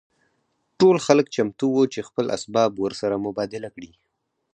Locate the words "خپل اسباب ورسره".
2.07-3.15